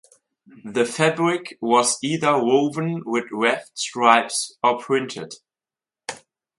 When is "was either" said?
1.61-2.35